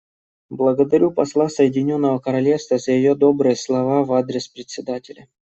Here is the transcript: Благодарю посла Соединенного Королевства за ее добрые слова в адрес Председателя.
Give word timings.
Благодарю 0.49 1.11
посла 1.11 1.47
Соединенного 1.47 2.17
Королевства 2.17 2.79
за 2.79 2.91
ее 2.93 3.13
добрые 3.13 3.55
слова 3.55 4.03
в 4.03 4.11
адрес 4.13 4.47
Председателя. 4.47 5.27